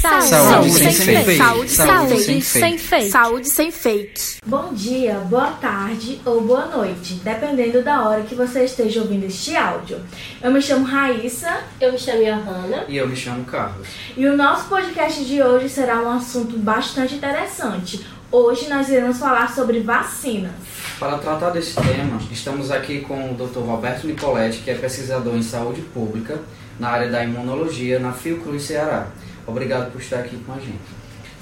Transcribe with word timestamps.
Saúde, 0.00 0.28
saúde, 0.28 0.70
sem, 0.72 0.92
sem 0.92 1.24
fake. 1.24 1.36
Saúde, 1.36 1.70
saúde, 1.70 2.24
sem, 2.24 2.40
sem 2.40 2.78
fake. 2.78 3.10
Saúde 3.10 3.48
sem 3.50 3.70
fake. 3.70 4.38
Bom 4.46 4.72
dia, 4.72 5.14
boa 5.28 5.50
tarde 5.50 6.18
ou 6.24 6.40
boa 6.40 6.64
noite, 6.64 7.20
dependendo 7.22 7.82
da 7.82 8.08
hora 8.08 8.22
que 8.22 8.34
você 8.34 8.64
esteja 8.64 9.02
ouvindo 9.02 9.26
este 9.26 9.54
áudio. 9.54 10.00
Eu 10.42 10.50
me 10.50 10.62
chamo 10.62 10.86
Raíssa. 10.86 11.64
Eu 11.78 11.92
me 11.92 11.98
chamo 11.98 12.24
Johanna. 12.24 12.86
E 12.88 12.96
eu 12.96 13.06
me 13.06 13.14
chamo 13.14 13.44
Carlos. 13.44 13.86
E 14.16 14.26
o 14.26 14.34
nosso 14.34 14.68
podcast 14.70 15.22
de 15.22 15.42
hoje 15.42 15.68
será 15.68 16.00
um 16.00 16.10
assunto 16.12 16.56
bastante 16.56 17.16
interessante. 17.16 18.06
Hoje 18.32 18.70
nós 18.70 18.88
iremos 18.88 19.18
falar 19.18 19.54
sobre 19.54 19.80
vacinas. 19.80 20.52
Para 20.98 21.18
tratar 21.18 21.50
desse 21.50 21.74
tema, 21.74 22.18
estamos 22.30 22.70
aqui 22.70 23.02
com 23.02 23.32
o 23.32 23.34
Dr. 23.34 23.60
Roberto 23.60 24.06
Nicoletti, 24.06 24.60
que 24.60 24.70
é 24.70 24.74
pesquisador 24.76 25.36
em 25.36 25.42
saúde 25.42 25.82
pública 25.82 26.40
na 26.78 26.88
área 26.88 27.10
da 27.10 27.22
imunologia 27.22 27.98
na 27.98 28.12
Fiocruz 28.12 28.62
Ceará. 28.62 29.08
Obrigado 29.50 29.90
por 29.90 30.00
estar 30.00 30.20
aqui 30.20 30.36
com 30.38 30.52
a 30.52 30.58
gente. 30.58 30.78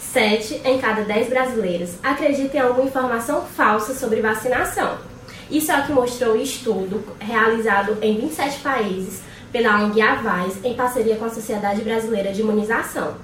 Sete 0.00 0.60
em 0.64 0.78
cada 0.78 1.02
dez 1.02 1.28
brasileiros 1.28 1.91
acreditam 2.02 2.60
em 2.60 2.64
alguma 2.64 2.88
informação 2.88 3.45
falsa 3.45 3.95
sobre 3.95 4.20
vacinação. 4.20 4.98
Isso 5.50 5.70
é 5.70 5.80
o 5.80 5.87
que 5.87 5.92
mostrou 5.92 6.34
o 6.34 6.42
estudo 6.42 7.05
realizado 7.19 7.97
em 8.02 8.19
27 8.19 8.60
países 8.60 9.20
pela 9.52 9.83
ONG 9.83 10.00
Avaz, 10.00 10.59
em 10.62 10.74
parceria 10.74 11.16
com 11.16 11.24
a 11.24 11.30
Sociedade 11.30 11.80
Brasileira 11.83 12.33
de 12.33 12.41
Imunização. 12.41 13.14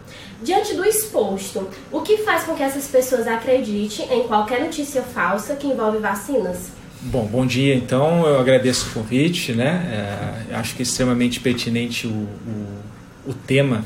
Diante 0.43 0.75
do 0.75 0.85
exposto, 0.85 1.69
o 1.93 2.01
que 2.01 2.19
faz 2.19 2.45
com 2.45 2.55
que 2.55 2.63
essas 2.63 2.87
pessoas 2.87 3.27
acreditem 3.27 4.07
em 4.11 4.27
qualquer 4.27 4.61
notícia 4.61 5.03
falsa 5.03 5.55
que 5.55 5.67
envolve 5.67 5.99
vacinas? 5.99 6.71
Bom, 7.03 7.27
bom 7.27 7.45
dia. 7.45 7.75
Então, 7.75 8.27
eu 8.27 8.39
agradeço 8.39 8.89
o 8.89 8.93
convite, 8.93 9.53
né? 9.53 10.47
É, 10.51 10.55
acho 10.55 10.75
que 10.75 10.81
é 10.81 10.85
extremamente 10.85 11.41
pertinente 11.41 12.07
o, 12.07 12.11
o, 12.11 13.31
o 13.31 13.35
tema 13.35 13.85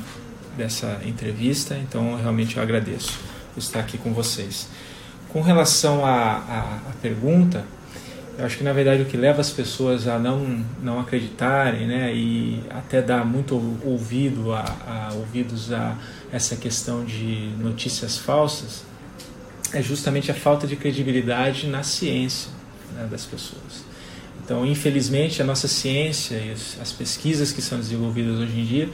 dessa 0.58 1.00
entrevista, 1.06 1.76
então 1.76 2.16
realmente 2.16 2.56
eu 2.56 2.62
agradeço 2.62 3.18
estar 3.56 3.80
aqui 3.80 3.96
com 3.96 4.12
vocês. 4.12 4.68
Com 5.28 5.40
relação 5.40 6.04
à, 6.04 6.80
à, 6.88 6.92
pergunta, 7.00 7.64
eu 8.36 8.44
acho 8.44 8.58
que 8.58 8.64
na 8.64 8.72
verdade 8.72 9.02
o 9.02 9.04
que 9.04 9.16
leva 9.16 9.40
as 9.40 9.50
pessoas 9.50 10.08
a 10.08 10.18
não, 10.18 10.64
não 10.82 11.00
acreditarem 11.00 11.86
né, 11.86 12.12
e 12.14 12.62
até 12.70 13.00
dar 13.00 13.24
muito 13.24 13.54
ouvido 13.84 14.52
a, 14.52 14.64
a 14.86 15.14
ouvidos 15.14 15.72
a 15.72 15.96
essa 16.32 16.56
questão 16.56 17.04
de 17.04 17.50
notícias 17.58 18.18
falsas 18.18 18.84
é 19.72 19.82
justamente 19.82 20.30
a 20.30 20.34
falta 20.34 20.66
de 20.66 20.76
credibilidade 20.76 21.66
na 21.66 21.82
ciência 21.82 22.50
né, 22.94 23.06
das 23.10 23.24
pessoas. 23.24 23.86
Então, 24.42 24.64
infelizmente, 24.64 25.42
a 25.42 25.44
nossa 25.44 25.68
ciência 25.68 26.36
e 26.36 26.52
as 26.80 26.90
pesquisas 26.90 27.52
que 27.52 27.60
são 27.60 27.78
desenvolvidas 27.78 28.38
hoje 28.38 28.58
em 28.58 28.64
dia 28.64 28.88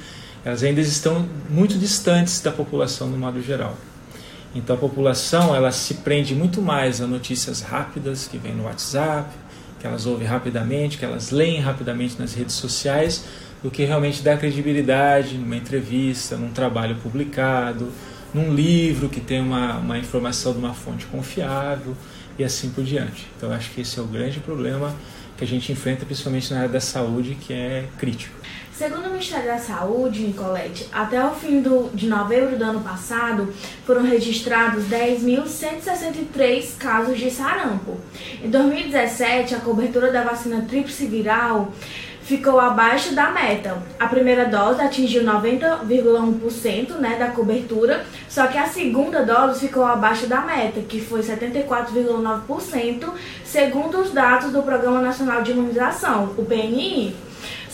elas 0.44 0.62
ainda 0.62 0.80
estão 0.80 1.26
muito 1.48 1.78
distantes 1.78 2.40
da 2.40 2.52
população 2.52 3.08
no 3.08 3.16
modo 3.16 3.42
geral. 3.42 3.76
Então 4.54 4.76
a 4.76 4.78
população 4.78 5.54
ela 5.54 5.72
se 5.72 5.94
prende 5.94 6.34
muito 6.34 6.62
mais 6.62 7.00
a 7.00 7.06
notícias 7.06 7.60
rápidas 7.60 8.28
que 8.28 8.38
vêm 8.38 8.54
no 8.54 8.64
WhatsApp, 8.64 9.28
que 9.80 9.86
elas 9.86 10.06
ouvem 10.06 10.26
rapidamente, 10.26 10.96
que 10.98 11.04
elas 11.04 11.30
leem 11.30 11.60
rapidamente 11.60 12.18
nas 12.18 12.34
redes 12.34 12.54
sociais, 12.54 13.24
do 13.62 13.70
que 13.70 13.84
realmente 13.84 14.22
dar 14.22 14.38
credibilidade 14.38 15.36
numa 15.36 15.56
entrevista, 15.56 16.36
num 16.36 16.50
trabalho 16.50 16.96
publicado, 16.96 17.90
num 18.32 18.54
livro 18.54 19.08
que 19.08 19.20
tem 19.20 19.40
uma, 19.40 19.78
uma 19.78 19.98
informação 19.98 20.52
de 20.52 20.58
uma 20.58 20.74
fonte 20.74 21.06
confiável 21.06 21.96
e 22.38 22.44
assim 22.44 22.70
por 22.70 22.84
diante. 22.84 23.26
Então 23.36 23.50
acho 23.50 23.70
que 23.70 23.80
esse 23.80 23.98
é 23.98 24.02
o 24.02 24.06
grande 24.06 24.38
problema 24.40 24.94
que 25.36 25.42
a 25.42 25.46
gente 25.46 25.72
enfrenta, 25.72 26.04
principalmente 26.04 26.52
na 26.52 26.60
área 26.60 26.68
da 26.68 26.80
saúde, 26.80 27.36
que 27.40 27.52
é 27.52 27.86
crítico. 27.98 28.43
Segundo 28.77 29.06
o 29.06 29.11
Ministério 29.11 29.47
da 29.47 29.58
Saúde, 29.58 30.22
Nicolete, 30.22 30.89
até 30.92 31.25
o 31.25 31.30
fim 31.30 31.61
do, 31.61 31.91
de 31.94 32.08
novembro 32.08 32.56
do 32.56 32.64
ano 32.64 32.80
passado, 32.80 33.55
foram 33.86 34.03
registrados 34.03 34.86
10.163 34.86 36.77
casos 36.77 37.17
de 37.17 37.30
sarampo. 37.30 37.97
Em 38.42 38.50
2017, 38.50 39.55
a 39.55 39.61
cobertura 39.61 40.11
da 40.11 40.25
vacina 40.25 40.67
tríplice 40.68 41.07
viral 41.07 41.70
ficou 42.23 42.58
abaixo 42.58 43.14
da 43.14 43.30
meta. 43.30 43.80
A 43.96 44.08
primeira 44.08 44.46
dose 44.46 44.80
atingiu 44.80 45.23
90,1% 45.23 46.95
né, 46.95 47.14
da 47.17 47.29
cobertura, 47.29 48.05
só 48.29 48.48
que 48.48 48.58
a 48.58 48.67
segunda 48.67 49.24
dose 49.24 49.68
ficou 49.68 49.84
abaixo 49.84 50.27
da 50.27 50.40
meta, 50.40 50.80
que 50.80 51.01
foi 51.01 51.20
74,9%, 51.20 53.08
segundo 53.45 54.01
os 54.01 54.11
dados 54.11 54.51
do 54.51 54.64
Programa 54.64 55.01
Nacional 55.01 55.42
de 55.42 55.52
Imunização, 55.52 56.34
o 56.36 56.45
PNI. 56.45 57.14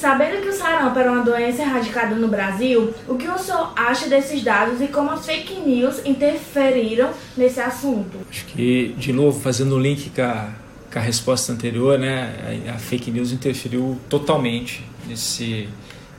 Sabendo 0.01 0.41
que 0.41 0.49
o 0.49 0.53
sarampo 0.53 0.99
era 0.99 1.13
uma 1.13 1.23
doença 1.23 1.61
erradicada 1.61 2.15
no 2.15 2.27
Brasil, 2.27 2.95
o 3.07 3.17
que 3.17 3.29
o 3.29 3.37
senhor 3.37 3.71
acha 3.77 4.09
desses 4.09 4.43
dados 4.43 4.81
e 4.81 4.89
como 4.89 5.11
as 5.11 5.27
fake 5.27 5.61
news 5.61 6.01
interferiram 6.07 7.11
nesse 7.37 7.61
assunto? 7.61 8.17
Acho 8.31 8.47
que, 8.47 8.95
de 8.97 9.13
novo, 9.13 9.39
fazendo 9.39 9.75
o 9.75 9.79
link 9.79 10.09
com 10.09 10.23
a, 10.23 10.49
com 10.91 10.99
a 10.99 11.03
resposta 11.03 11.53
anterior, 11.53 11.99
né, 11.99 12.63
a, 12.67 12.77
a 12.77 12.79
fake 12.79 13.11
news 13.11 13.31
interferiu 13.31 14.01
totalmente 14.09 14.83
nesse, 15.07 15.69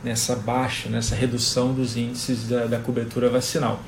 nessa 0.04 0.36
baixa, 0.36 0.88
nessa 0.88 1.16
redução 1.16 1.74
dos 1.74 1.98
índices 1.98 2.48
da, 2.48 2.68
da 2.68 2.78
cobertura 2.78 3.30
vacinal. 3.30 3.82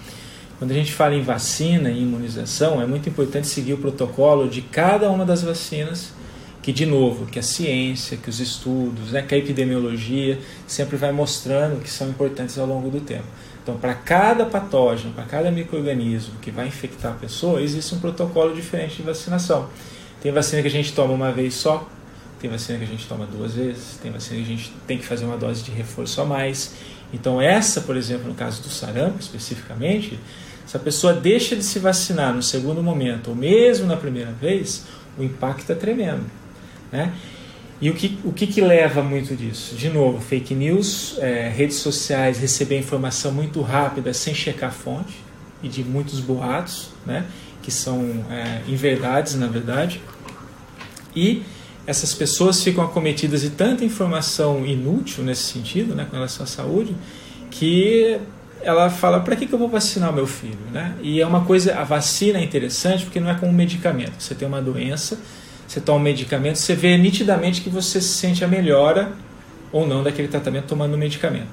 Quando 0.57 0.71
a 0.71 0.73
gente 0.73 0.91
fala 0.91 1.13
em 1.13 1.21
vacina 1.21 1.91
e 1.91 2.01
imunização, 2.01 2.81
é 2.81 2.87
muito 2.87 3.07
importante 3.07 3.45
seguir 3.45 3.73
o 3.73 3.77
protocolo 3.77 4.47
de 4.47 4.63
cada 4.63 5.11
uma 5.11 5.23
das 5.23 5.43
vacinas 5.43 6.11
que 6.63 6.71
de 6.71 6.85
novo, 6.85 7.25
que 7.25 7.37
a 7.37 7.43
ciência, 7.43 8.15
que 8.15 8.29
os 8.29 8.39
estudos, 8.39 9.11
né, 9.11 9.21
que 9.21 9.35
a 9.35 9.37
epidemiologia 9.37 10.39
sempre 10.65 10.95
vai 10.95 11.11
mostrando 11.11 11.81
que 11.81 11.89
são 11.89 12.07
importantes 12.07 12.57
ao 12.57 12.65
longo 12.65 12.89
do 12.89 13.01
tempo. 13.01 13.25
Então, 13.61 13.75
para 13.75 13.93
cada 13.93 14.45
patógeno, 14.45 15.13
para 15.13 15.25
cada 15.25 15.51
microorganismo 15.51 16.35
que 16.41 16.51
vai 16.51 16.67
infectar 16.67 17.11
a 17.11 17.15
pessoa, 17.15 17.61
existe 17.61 17.93
um 17.93 17.99
protocolo 17.99 18.55
diferente 18.55 18.95
de 18.95 19.03
vacinação. 19.03 19.67
Tem 20.21 20.31
vacina 20.31 20.61
que 20.61 20.69
a 20.69 20.71
gente 20.71 20.93
toma 20.93 21.13
uma 21.13 21.33
vez 21.33 21.53
só, 21.53 21.85
tem 22.39 22.49
vacina 22.49 22.79
que 22.79 22.85
a 22.85 22.87
gente 22.87 23.05
toma 23.07 23.25
duas 23.25 23.55
vezes, 23.55 23.99
tem 24.01 24.09
vacina 24.09 24.37
que 24.37 24.43
a 24.43 24.55
gente 24.55 24.73
tem 24.87 24.97
que 24.97 25.05
fazer 25.05 25.25
uma 25.25 25.37
dose 25.37 25.63
de 25.63 25.71
reforço 25.71 26.21
a 26.21 26.25
mais. 26.25 26.73
Então, 27.13 27.41
essa, 27.41 27.81
por 27.81 27.97
exemplo, 27.97 28.29
no 28.29 28.35
caso 28.35 28.61
do 28.63 28.69
sarampo 28.69 29.19
especificamente, 29.19 30.17
se 30.65 30.77
a 30.77 30.79
pessoa 30.79 31.13
deixa 31.13 31.57
de 31.57 31.63
se 31.63 31.77
vacinar 31.77 32.33
no 32.33 32.41
segundo 32.41 32.81
momento 32.81 33.31
ou 33.31 33.35
mesmo 33.35 33.85
na 33.85 33.97
primeira 33.97 34.31
vez, 34.31 34.85
o 35.17 35.23
impacto 35.23 35.73
é 35.73 35.75
tremendo. 35.75 36.42
Né? 36.93 37.11
E 37.81 37.89
o 37.89 37.93
que, 37.95 38.17
o 38.23 38.31
que, 38.31 38.47
que 38.47 38.61
leva 38.61 39.01
muito 39.01 39.35
disso? 39.35 39.75
De 39.75 39.89
novo, 39.89 40.21
fake 40.21 40.53
news, 40.53 41.17
é, 41.19 41.49
redes 41.49 41.77
sociais, 41.77 42.39
receber 42.39 42.77
informação 42.77 43.31
muito 43.31 43.61
rápida 43.61 44.13
sem 44.13 44.33
checar 44.33 44.69
a 44.69 44.71
fonte 44.71 45.15
e 45.61 45.67
de 45.67 45.83
muitos 45.83 46.19
boatos, 46.19 46.89
né? 47.05 47.25
que 47.63 47.71
são 47.71 48.25
é, 48.29 48.61
inverdades 48.67 49.35
na 49.35 49.47
verdade. 49.47 49.99
E 51.15 51.43
essas 51.85 52.13
pessoas 52.13 52.63
ficam 52.63 52.83
acometidas 52.83 53.41
de 53.41 53.49
tanta 53.49 53.83
informação 53.83 54.65
inútil 54.65 55.23
nesse 55.23 55.43
sentido, 55.43 55.93
né, 55.93 56.05
com 56.09 56.15
relação 56.15 56.43
à 56.43 56.47
saúde, 56.47 56.95
que 57.51 58.19
ela 58.61 58.89
fala 58.89 59.19
para 59.19 59.35
que, 59.35 59.45
que 59.45 59.53
eu 59.53 59.59
vou 59.59 59.67
vacinar 59.67 60.09
o 60.09 60.13
meu 60.13 60.25
filho, 60.25 60.57
né? 60.71 60.95
E 61.01 61.19
é 61.19 61.27
uma 61.27 61.43
coisa, 61.43 61.75
a 61.75 61.83
vacina 61.83 62.39
é 62.39 62.43
interessante 62.43 63.03
porque 63.03 63.19
não 63.19 63.29
é 63.29 63.35
como 63.35 63.51
um 63.51 63.55
medicamento. 63.55 64.13
Você 64.17 64.33
tem 64.33 64.47
uma 64.47 64.61
doença, 64.61 65.19
você 65.67 65.81
toma 65.81 65.99
um 65.99 66.03
medicamento, 66.03 66.57
você 66.57 66.75
vê 66.75 66.97
nitidamente 66.97 67.61
que 67.61 67.69
você 67.69 67.99
se 67.99 68.09
sente 68.09 68.43
a 68.43 68.47
melhora 68.47 69.13
ou 69.71 69.87
não 69.87 70.03
daquele 70.03 70.27
tratamento 70.27 70.65
tomando 70.67 70.93
o 70.93 70.97
medicamento. 70.97 71.47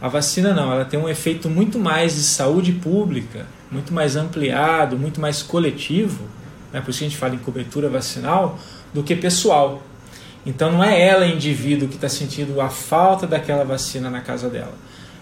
A 0.00 0.08
vacina 0.08 0.52
não, 0.52 0.72
ela 0.72 0.84
tem 0.84 0.98
um 0.98 1.08
efeito 1.08 1.48
muito 1.48 1.78
mais 1.78 2.14
de 2.14 2.22
saúde 2.22 2.72
pública, 2.72 3.46
muito 3.70 3.92
mais 3.92 4.16
ampliado, 4.16 4.96
muito 4.98 5.20
mais 5.20 5.42
coletivo, 5.42 6.24
né? 6.72 6.80
por 6.80 6.90
isso 6.90 7.00
que 7.00 7.04
a 7.06 7.08
gente 7.08 7.18
fala 7.18 7.34
em 7.34 7.38
cobertura 7.38 7.88
vacinal, 7.88 8.58
do 8.92 9.02
que 9.02 9.14
pessoal. 9.16 9.82
Então 10.44 10.70
não 10.70 10.84
é 10.84 11.00
ela, 11.00 11.26
indivíduo, 11.26 11.88
que 11.88 11.96
está 11.96 12.08
sentindo 12.08 12.60
a 12.60 12.68
falta 12.68 13.26
daquela 13.26 13.64
vacina 13.64 14.10
na 14.10 14.20
casa 14.20 14.48
dela. 14.48 14.74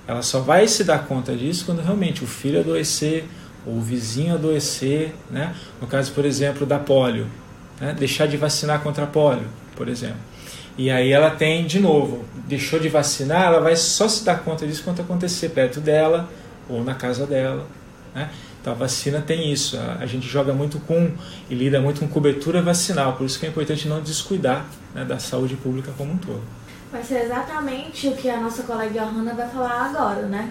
Ela 0.06 0.22
só 0.22 0.40
vai 0.40 0.68
se 0.68 0.84
dar 0.84 1.06
conta 1.06 1.34
disso 1.34 1.64
quando 1.64 1.80
realmente 1.80 2.22
o 2.22 2.26
filho 2.26 2.60
adoecer, 2.60 3.24
ou 3.66 3.76
o 3.76 3.80
vizinho 3.80 4.34
adoecer, 4.34 5.14
né? 5.30 5.54
no 5.80 5.86
caso, 5.86 6.12
por 6.12 6.24
exemplo, 6.24 6.66
da 6.66 6.78
polio 6.78 7.26
né? 7.80 7.94
deixar 7.98 8.26
de 8.26 8.36
vacinar 8.36 8.80
contra 8.80 9.06
pólio, 9.06 9.46
por 9.76 9.88
exemplo. 9.88 10.18
E 10.76 10.90
aí 10.90 11.12
ela 11.12 11.30
tem, 11.30 11.66
de 11.66 11.78
novo, 11.78 12.24
deixou 12.46 12.80
de 12.80 12.88
vacinar, 12.88 13.46
ela 13.46 13.60
vai 13.60 13.76
só 13.76 14.08
se 14.08 14.24
dar 14.24 14.40
conta 14.40 14.66
disso 14.66 14.82
quando 14.82 15.00
acontecer 15.00 15.50
perto 15.50 15.80
dela 15.80 16.28
ou 16.68 16.82
na 16.82 16.94
casa 16.94 17.26
dela. 17.26 17.66
Né? 18.14 18.28
Então 18.60 18.72
a 18.72 18.76
vacina 18.76 19.20
tem 19.20 19.52
isso, 19.52 19.78
a, 20.00 20.06
gente 20.06 20.26
joga 20.26 20.54
muito 20.54 20.80
com 20.80 21.12
e 21.50 21.54
lida 21.54 21.80
muito 21.80 22.00
com 22.00 22.08
cobertura 22.08 22.62
vacinal, 22.62 23.12
por 23.12 23.26
isso 23.26 23.38
que 23.38 23.44
é 23.44 23.48
importante 23.50 23.86
não 23.86 24.00
descuidar 24.00 24.64
né, 24.94 25.04
da 25.04 25.18
saúde 25.18 25.54
pública 25.54 25.92
como 25.98 26.12
um 26.12 26.16
todo. 26.16 26.42
Vai 26.90 27.02
ser 27.02 27.24
exatamente 27.24 28.08
o 28.08 28.16
que 28.16 28.30
a 28.30 28.40
nossa 28.40 28.62
colega 28.62 29.04
Johanna 29.04 29.34
vai 29.34 29.48
falar 29.48 29.90
agora, 29.90 30.22
né? 30.22 30.50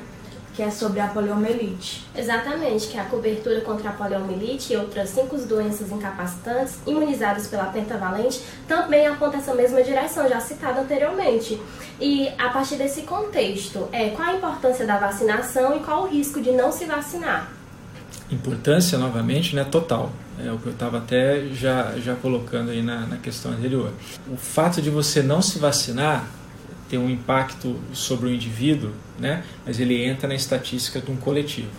Que 0.53 0.61
é 0.61 0.69
sobre 0.69 1.00
a 1.00 1.07
poliomielite. 1.07 2.05
Exatamente, 2.15 2.88
que 2.88 2.97
é 2.97 3.01
a 3.01 3.05
cobertura 3.05 3.61
contra 3.61 3.89
a 3.89 3.94
poliomielite 3.94 4.73
e 4.73 4.77
outras 4.77 5.09
cinco 5.09 5.38
doenças 5.38 5.91
incapacitantes 5.91 6.77
imunizadas 6.85 7.47
pela 7.47 7.65
pentavalente 7.65 8.41
também 8.67 9.07
aponta 9.07 9.38
essa 9.38 9.53
mesma 9.53 9.81
direção, 9.81 10.27
já 10.29 10.39
citada 10.39 10.81
anteriormente. 10.81 11.59
E 12.00 12.27
a 12.38 12.50
partir 12.50 12.75
desse 12.75 13.01
contexto, 13.01 13.88
é, 13.91 14.09
qual 14.09 14.29
a 14.29 14.35
importância 14.35 14.85
da 14.85 14.97
vacinação 14.97 15.75
e 15.75 15.79
qual 15.79 16.03
o 16.03 16.07
risco 16.07 16.41
de 16.41 16.51
não 16.51 16.71
se 16.71 16.85
vacinar? 16.85 17.51
Importância, 18.31 18.97
novamente, 18.97 19.56
né, 19.56 19.63
total. 19.63 20.11
É 20.44 20.51
o 20.51 20.57
que 20.57 20.67
eu 20.67 20.73
estava 20.73 20.97
até 20.97 21.47
já, 21.53 21.94
já 21.97 22.15
colocando 22.15 22.71
aí 22.71 22.81
na, 22.81 23.06
na 23.06 23.17
questão 23.17 23.51
anterior. 23.51 23.91
O 24.27 24.38
fato 24.38 24.81
de 24.81 24.89
você 24.89 25.21
não 25.21 25.41
se 25.41 25.59
vacinar 25.59 26.25
tem 26.94 27.00
um 27.00 27.10
impacto 27.10 27.75
sobre 27.92 28.28
o 28.28 28.31
indivíduo, 28.31 28.92
né? 29.19 29.44
mas 29.66 29.80
ele 29.80 30.06
entra 30.06 30.28
na 30.28 30.36
estatística 30.36 31.01
de 31.01 31.10
um 31.10 31.16
coletivo. 31.16 31.72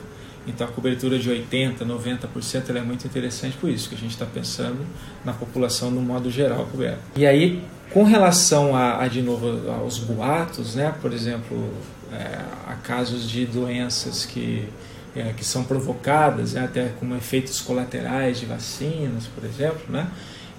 Então 0.44 0.66
a 0.66 0.70
cobertura 0.70 1.20
de 1.20 1.30
80%, 1.30 1.86
90% 1.86 2.68
ela 2.68 2.80
é 2.80 2.82
muito 2.82 3.06
interessante 3.06 3.56
por 3.56 3.70
isso, 3.70 3.88
que 3.88 3.94
a 3.94 3.98
gente 3.98 4.10
está 4.10 4.26
pensando 4.26 4.84
na 5.24 5.32
população 5.32 5.88
no 5.88 6.02
modo 6.02 6.32
geral 6.32 6.66
coberta. 6.66 6.98
E 7.14 7.24
aí, 7.24 7.62
com 7.92 8.02
relação 8.02 8.74
a, 8.74 9.04
a 9.04 9.06
de 9.06 9.22
novo 9.22 9.70
aos 9.70 9.98
boatos, 9.98 10.74
né? 10.74 10.92
por 11.00 11.12
exemplo, 11.12 11.72
é, 12.12 12.40
a 12.66 12.74
casos 12.74 13.30
de 13.30 13.46
doenças 13.46 14.26
que, 14.26 14.68
é, 15.14 15.32
que 15.32 15.44
são 15.44 15.62
provocadas, 15.62 16.54
né? 16.54 16.64
até 16.64 16.88
como 16.98 17.14
efeitos 17.14 17.60
colaterais 17.60 18.40
de 18.40 18.46
vacinas, 18.46 19.28
por 19.32 19.44
exemplo, 19.44 19.84
né? 19.88 20.08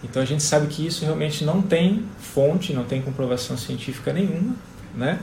Então 0.10 0.22
a 0.22 0.25
gente 0.25 0.44
sabe 0.44 0.68
que 0.68 0.86
isso 0.86 1.04
realmente 1.04 1.44
não 1.44 1.62
tem 1.62 2.06
fonte, 2.19 2.74
não 2.74 2.84
tem 2.84 3.02
comprovação 3.02 3.57
científica 3.57 4.13
nenhuma, 4.13 4.56
né? 4.96 5.19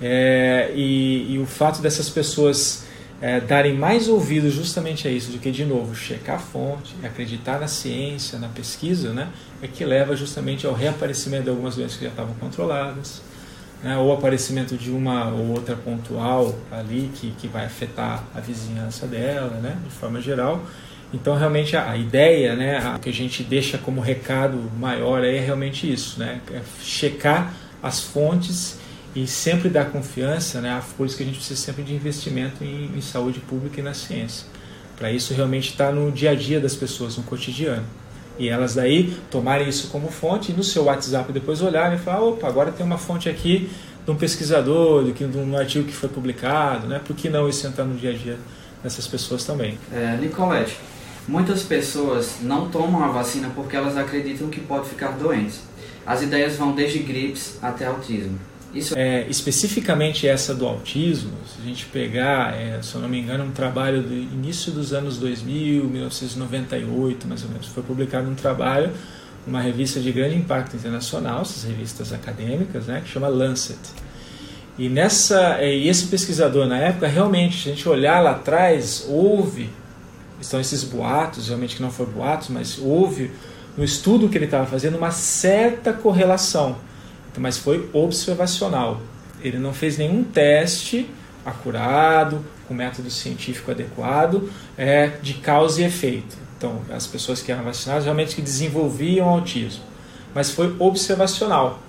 É, 0.00 0.70
e, 0.76 1.32
e, 1.32 1.38
o 1.38 1.46
fato 1.46 1.82
dessas 1.82 2.08
pessoas 2.08 2.84
é, 3.20 3.40
darem 3.40 3.74
mais 3.74 4.08
ouvido 4.08 4.48
justamente 4.48 5.08
a 5.08 5.10
isso 5.10 5.32
do 5.32 5.38
que, 5.38 5.50
de 5.50 5.64
novo, 5.64 5.92
checar 5.92 6.36
a 6.36 6.38
fonte, 6.38 6.94
acreditar 7.02 7.58
na 7.58 7.66
ciência, 7.66 8.38
na 8.38 8.46
pesquisa, 8.46 9.12
né? 9.12 9.28
É 9.60 9.66
que 9.66 9.84
leva 9.84 10.14
justamente 10.14 10.66
ao 10.66 10.72
reaparecimento 10.72 11.44
de 11.44 11.50
algumas 11.50 11.74
doenças 11.74 11.96
que 11.96 12.04
já 12.04 12.10
estavam 12.10 12.34
controladas, 12.34 13.22
né? 13.82 13.96
ou 13.96 14.12
aparecimento 14.12 14.76
de 14.76 14.90
uma 14.90 15.30
ou 15.30 15.48
outra 15.50 15.74
pontual 15.74 16.56
ali 16.70 17.10
que, 17.14 17.32
que 17.32 17.48
vai 17.48 17.64
afetar 17.64 18.22
a 18.34 18.40
vizinhança 18.40 19.06
dela, 19.06 19.58
né? 19.60 19.76
De 19.84 19.90
forma 19.94 20.20
geral 20.20 20.62
então, 21.12 21.34
realmente, 21.36 21.76
a, 21.76 21.96
ideia, 21.96 22.54
né, 22.54 22.94
o 22.94 22.98
que 22.98 23.08
a 23.08 23.12
gente 23.12 23.42
deixa 23.42 23.78
como 23.78 24.00
recado 24.00 24.58
maior 24.78 25.24
é 25.24 25.38
realmente 25.40 25.90
isso, 25.90 26.18
né, 26.20 26.40
é 26.52 26.60
checar 26.82 27.54
as 27.82 28.00
fontes 28.00 28.78
e 29.14 29.26
sempre 29.26 29.70
dar 29.70 29.86
confiança, 29.86 30.60
né, 30.60 30.82
por 30.96 31.06
isso 31.06 31.16
que 31.16 31.22
a 31.22 31.26
gente 31.26 31.36
precisa 31.36 31.58
sempre 31.58 31.82
de 31.82 31.94
investimento 31.94 32.62
em, 32.62 32.90
em 32.94 33.00
saúde 33.00 33.40
pública 33.40 33.80
e 33.80 33.82
na 33.82 33.94
ciência. 33.94 34.46
Para 34.98 35.10
isso 35.10 35.32
realmente 35.32 35.70
estar 35.70 35.86
tá 35.86 35.92
no 35.92 36.12
dia 36.12 36.32
a 36.32 36.34
dia 36.34 36.60
das 36.60 36.74
pessoas, 36.74 37.16
no 37.16 37.22
cotidiano. 37.22 37.84
E 38.38 38.48
elas 38.48 38.74
daí 38.74 39.16
tomarem 39.30 39.68
isso 39.68 39.88
como 39.88 40.08
fonte 40.08 40.52
e 40.52 40.54
no 40.54 40.62
seu 40.62 40.84
WhatsApp 40.84 41.32
depois 41.32 41.62
olharem 41.62 41.98
e 41.98 42.00
falar, 42.00 42.20
opa, 42.20 42.46
agora 42.46 42.70
tem 42.70 42.84
uma 42.84 42.98
fonte 42.98 43.28
aqui 43.28 43.70
de 44.04 44.10
um 44.10 44.16
pesquisador, 44.16 45.04
de 45.12 45.24
um 45.24 45.56
artigo 45.56 45.84
que 45.84 45.92
foi 45.92 46.08
publicado, 46.08 46.86
né? 46.86 47.00
Por 47.04 47.16
que 47.16 47.28
não 47.28 47.48
isso 47.48 47.66
entrar 47.66 47.84
no 47.84 47.96
dia 47.96 48.10
a 48.10 48.14
dia 48.14 48.38
dessas 48.82 49.06
pessoas 49.06 49.44
também? 49.44 49.78
É, 49.92 50.16
Nicolete, 50.16 50.76
Muitas 51.28 51.62
pessoas 51.62 52.38
não 52.42 52.70
tomam 52.70 53.04
a 53.04 53.08
vacina 53.08 53.50
porque 53.54 53.76
elas 53.76 53.98
acreditam 53.98 54.48
que 54.48 54.60
pode 54.60 54.88
ficar 54.88 55.08
doentes. 55.08 55.60
As 56.06 56.22
ideias 56.22 56.56
vão 56.56 56.74
desde 56.74 57.00
gripes 57.00 57.58
até 57.60 57.84
autismo. 57.84 58.38
Isso... 58.74 58.94
É, 58.96 59.26
especificamente 59.28 60.26
essa 60.26 60.54
do 60.54 60.66
autismo, 60.66 61.32
se 61.46 61.60
a 61.60 61.64
gente 61.64 61.84
pegar, 61.86 62.54
é, 62.54 62.80
se 62.82 62.94
eu 62.94 63.00
não 63.00 63.08
me 63.08 63.18
engano, 63.18 63.44
um 63.44 63.50
trabalho 63.50 64.02
do 64.02 64.12
início 64.12 64.72
dos 64.72 64.92
anos 64.94 65.18
2000, 65.18 65.84
1998 65.84 67.28
mais 67.28 67.42
ou 67.44 67.50
menos, 67.50 67.66
foi 67.66 67.82
publicado 67.82 68.28
um 68.28 68.34
trabalho 68.34 68.90
numa 69.46 69.60
revista 69.60 70.00
de 70.00 70.10
grande 70.12 70.36
impacto 70.36 70.76
internacional, 70.76 71.42
essas 71.42 71.64
revistas 71.64 72.12
acadêmicas, 72.12 72.86
né, 72.86 73.00
que 73.02 73.08
chama 73.10 73.28
Lancet. 73.28 73.78
E 74.78 74.88
nessa, 74.88 75.56
é, 75.58 75.74
e 75.74 75.88
esse 75.88 76.06
pesquisador 76.06 76.66
na 76.66 76.78
época 76.78 77.06
realmente, 77.06 77.62
se 77.62 77.68
a 77.68 77.74
gente 77.74 77.88
olhar 77.88 78.20
lá 78.20 78.32
atrás, 78.32 79.06
houve 79.08 79.70
estão 80.40 80.60
esses 80.60 80.84
boatos, 80.84 81.48
realmente 81.48 81.76
que 81.76 81.82
não 81.82 81.90
foi 81.90 82.06
boatos, 82.06 82.48
mas 82.48 82.78
houve 82.78 83.30
no 83.76 83.84
estudo 83.84 84.28
que 84.28 84.36
ele 84.36 84.44
estava 84.44 84.66
fazendo 84.66 84.96
uma 84.96 85.10
certa 85.10 85.92
correlação, 85.92 86.76
então, 87.30 87.42
mas 87.42 87.58
foi 87.58 87.88
observacional. 87.92 89.00
Ele 89.40 89.58
não 89.58 89.72
fez 89.72 89.96
nenhum 89.96 90.24
teste 90.24 91.08
acurado, 91.44 92.44
com 92.66 92.74
método 92.74 93.10
científico 93.10 93.70
adequado, 93.70 94.50
é, 94.76 95.08
de 95.22 95.34
causa 95.34 95.80
e 95.80 95.84
efeito. 95.84 96.36
Então, 96.56 96.82
as 96.90 97.06
pessoas 97.06 97.40
que 97.40 97.52
eram 97.52 97.62
vacinadas 97.62 98.04
realmente 98.04 98.34
que 98.34 98.42
desenvolviam 98.42 99.28
autismo, 99.28 99.84
mas 100.34 100.50
foi 100.50 100.74
observacional. 100.78 101.80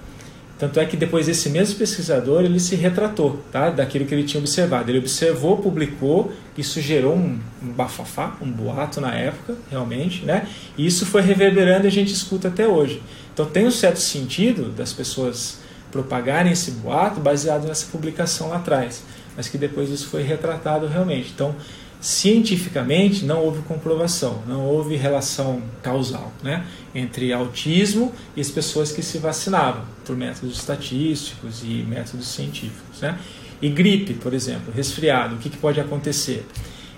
Tanto 0.59 0.77
é 0.77 0.85
que 0.85 0.97
depois 0.97 1.29
esse 1.29 1.49
mesmo 1.49 1.79
pesquisador 1.79 2.43
ele 2.43 2.59
se 2.59 2.75
retratou 2.75 3.41
tá, 3.49 3.69
daquilo 3.69 4.05
que 4.05 4.13
ele 4.13 4.25
tinha 4.25 4.41
observado. 4.41 4.91
Ele 4.91 4.99
observou, 4.99 5.55
publicou, 5.55 6.33
isso 6.57 6.81
gerou 6.81 7.15
um, 7.15 7.39
um 7.63 7.67
bafafá, 7.71 8.35
um 8.41 8.51
boato 8.51 8.99
na 8.99 9.15
época, 9.15 9.55
realmente, 9.71 10.25
né? 10.25 10.49
E 10.77 10.85
isso 10.85 11.05
foi 11.05 11.21
reverberando 11.21 11.85
e 11.85 11.87
a 11.87 11.91
gente 11.91 12.11
escuta 12.11 12.49
até 12.49 12.67
hoje. 12.67 13.01
Então 13.33 13.45
tem 13.45 13.65
um 13.65 13.71
certo 13.71 14.01
sentido 14.01 14.69
das 14.69 14.91
pessoas 14.91 15.59
propagarem 15.93 16.51
esse 16.51 16.71
boato 16.71 17.21
baseado 17.21 17.65
nessa 17.65 17.87
publicação 17.87 18.49
lá 18.49 18.57
atrás, 18.57 19.01
mas 19.37 19.47
que 19.47 19.57
depois 19.57 19.89
isso 19.89 20.07
foi 20.07 20.23
retratado 20.23 20.87
realmente. 20.87 21.31
Então 21.33 21.55
cientificamente 22.01 23.25
não 23.25 23.43
houve 23.43 23.61
comprovação, 23.63 24.41
não 24.47 24.65
houve 24.65 24.95
relação 24.95 25.61
causal 25.83 26.31
né, 26.41 26.65
entre 26.95 27.33
autismo 27.33 28.13
e 28.35 28.41
as 28.41 28.49
pessoas 28.49 28.91
que 28.91 29.03
se 29.03 29.17
vacinavam 29.17 29.83
por 30.05 30.15
métodos 30.15 30.57
estatísticos 30.57 31.61
e 31.63 31.85
métodos 31.87 32.27
científicos. 32.27 33.01
Né? 33.01 33.17
E 33.61 33.69
gripe, 33.69 34.13
por 34.13 34.33
exemplo, 34.33 34.73
resfriado, 34.73 35.35
o 35.35 35.37
que, 35.39 35.49
que 35.49 35.57
pode 35.57 35.79
acontecer? 35.79 36.45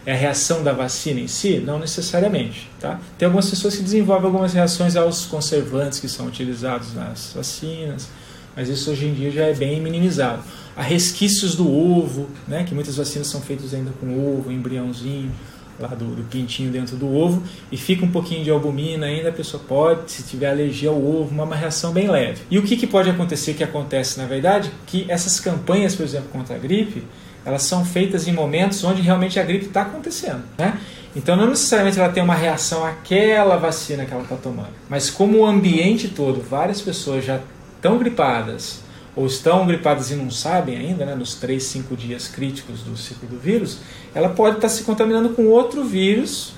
É 0.06 0.14
a 0.14 0.16
reação 0.16 0.64
da 0.64 0.74
vacina 0.74 1.20
em 1.20 1.28
si? 1.28 1.60
Não 1.60 1.80
necessariamente. 1.80 2.70
Tá? 2.80 3.00
Tem 3.18 3.26
algumas 3.26 3.50
pessoas 3.50 3.76
que 3.76 3.84
desenvolvem 3.84 4.28
algumas 4.28 4.54
reações 4.54 4.96
aos 4.96 5.26
conservantes 5.26 6.00
que 6.00 6.08
são 6.08 6.28
utilizados 6.28 6.94
nas 6.94 7.34
vacinas, 7.36 8.10
mas 8.56 8.70
isso 8.70 8.92
hoje 8.92 9.06
em 9.06 9.14
dia 9.14 9.32
já 9.32 9.46
é 9.46 9.54
bem 9.54 9.80
minimizado. 9.80 10.44
Há 10.76 10.82
resquícios 10.82 11.56
do 11.56 11.70
ovo, 11.70 12.30
né, 12.48 12.64
que 12.64 12.74
muitas 12.74 12.96
vacinas 12.96 13.28
são 13.28 13.42
feitas 13.42 13.74
ainda 13.74 13.92
com 14.00 14.38
ovo, 14.38 14.52
embriãozinho, 14.52 15.32
lá 15.80 15.90
do, 15.90 16.16
do 16.16 16.24
pintinho 16.24 16.72
dentro 16.72 16.96
do 16.96 17.14
ovo, 17.14 17.44
e 17.72 17.78
fica 17.78 18.06
um 18.06 18.12
pouquinho 18.12 18.44
de 18.44 18.52
albumina 18.52 19.08
ainda, 19.08 19.30
a 19.30 19.34
pessoa 19.34 19.62
pode, 19.68 20.12
se 20.12 20.24
tiver 20.24 20.50
alergia 20.50 20.90
ao 20.90 21.04
ovo, 21.04 21.30
uma, 21.32 21.44
uma 21.44 21.56
reação 21.56 21.92
bem 21.92 22.10
leve. 22.10 22.42
E 22.50 22.58
o 22.58 22.64
que, 22.64 22.78
que 22.78 22.88
pode 22.88 23.10
acontecer, 23.10 23.54
que 23.54 23.64
acontece 23.64 24.20
na 24.20 24.26
verdade, 24.26 24.72
que 24.86 25.06
essas 25.10 25.40
campanhas, 25.40 25.96
por 25.96 26.04
exemplo, 26.04 26.30
contra 26.30 26.56
a 26.56 26.60
gripe, 26.60 27.04
elas 27.44 27.64
são 27.64 27.84
feitas 27.84 28.28
em 28.28 28.32
momentos 28.32 28.84
onde 28.84 29.02
realmente 29.02 29.40
a 29.40 29.44
gripe 29.44 29.66
está 29.66 29.82
acontecendo, 29.82 30.44
né? 30.58 30.80
Então 31.16 31.36
não 31.36 31.48
necessariamente 31.48 32.00
ela 32.00 32.10
tem 32.10 32.24
uma 32.24 32.36
reação 32.36 32.86
àquela 32.86 33.58
vacina 33.58 34.06
que 34.06 34.14
ela 34.14 34.24
está 34.24 34.36
tomando, 34.36 34.70
mas 34.88 35.10
como 35.10 35.40
o 35.40 35.46
ambiente 35.46 36.08
todo, 36.08 36.42
várias 36.42 36.82
pessoas 36.82 37.26
já 37.26 37.40
estão 37.82 37.98
gripadas 37.98 38.82
ou 39.16 39.26
estão 39.26 39.66
gripadas 39.66 40.12
e 40.12 40.16
não 40.16 40.30
sabem 40.30 40.78
ainda, 40.78 41.06
né, 41.06 41.16
nos 41.16 41.36
3, 41.36 41.62
5 41.62 41.98
dias 41.98 42.28
críticos 42.28 42.82
do 42.82 42.96
ciclo 42.96 43.28
do 43.28 43.38
vírus, 43.38 43.80
ela 44.14 44.30
pode 44.30 44.58
estar 44.58 44.70
se 44.70 44.84
contaminando 44.84 45.30
com 45.30 45.48
outro 45.48 45.84
vírus 45.84 46.54